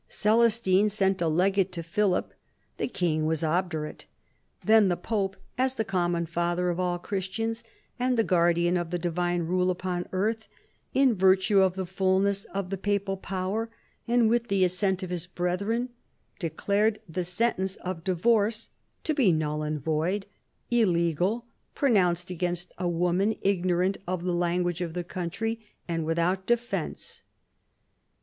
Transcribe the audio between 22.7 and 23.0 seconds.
a